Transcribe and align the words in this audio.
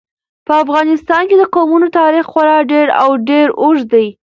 په 0.47 0.53
افغانستان 0.63 1.21
کې 1.29 1.35
د 1.37 1.43
قومونه 1.55 1.87
تاریخ 1.99 2.25
خورا 2.31 2.57
ډېر 2.71 2.87
او 3.03 3.09
ډېر 3.29 3.47
اوږد 3.61 3.85
دی. 3.93 4.07